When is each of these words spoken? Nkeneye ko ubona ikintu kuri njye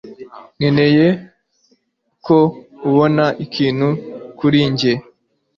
Nkeneye 0.57 1.07
ko 2.25 2.37
ubona 2.89 3.25
ikintu 3.45 3.87
kuri 4.37 4.59
njye 4.71 4.93